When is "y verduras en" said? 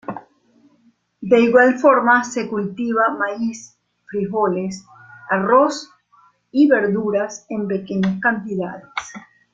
6.51-7.67